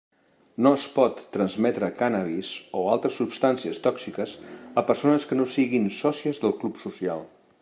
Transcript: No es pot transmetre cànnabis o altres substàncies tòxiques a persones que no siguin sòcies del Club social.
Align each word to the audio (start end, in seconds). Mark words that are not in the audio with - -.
No 0.67 0.69
es 0.77 0.85
pot 0.93 1.19
transmetre 1.35 1.89
cànnabis 1.99 2.49
o 2.79 2.83
altres 2.95 3.19
substàncies 3.23 3.79
tòxiques 3.87 4.35
a 4.83 4.87
persones 4.91 5.31
que 5.33 5.41
no 5.43 5.49
siguin 5.59 5.89
sòcies 6.03 6.47
del 6.47 6.61
Club 6.65 6.87
social. 6.87 7.29